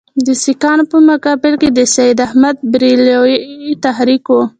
د 0.25 0.27
سیکهانو 0.43 0.83
په 0.91 0.97
مقابل 1.09 1.53
کې 1.61 1.69
د 1.71 1.79
سید 1.95 2.17
احمدبرېلوي 2.27 3.35
تحریک 3.85 4.23
وو. 4.29 4.41